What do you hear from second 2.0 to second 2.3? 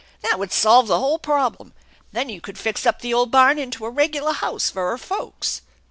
Then